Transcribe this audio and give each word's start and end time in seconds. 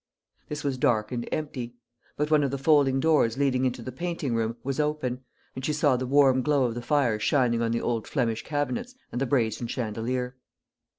This 0.49 0.63
was 0.63 0.79
dark 0.79 1.11
and 1.11 1.29
empty; 1.31 1.75
but 2.17 2.31
one 2.31 2.43
of 2.43 2.49
the 2.49 2.57
folding 2.57 2.99
doors 2.99 3.37
leading 3.37 3.65
into 3.65 3.83
the 3.83 3.91
painting 3.91 4.33
room 4.33 4.57
was 4.63 4.79
open, 4.79 5.23
and 5.53 5.63
she 5.63 5.73
saw 5.73 5.95
the 5.95 6.07
warm 6.07 6.41
glow 6.41 6.63
of 6.65 6.73
the 6.73 6.81
fire 6.81 7.19
shining 7.19 7.61
on 7.61 7.69
the 7.71 7.81
old 7.83 8.07
Flemish 8.07 8.43
cabinets 8.43 8.95
and 9.11 9.21
the 9.21 9.27
brazen 9.27 9.67
chandelier. 9.67 10.35